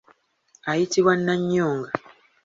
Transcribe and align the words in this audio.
Ayitibwa 0.71 1.13
Nnannyonga. 1.17 1.89